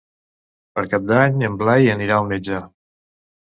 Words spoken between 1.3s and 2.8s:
en Blai anirà al metge.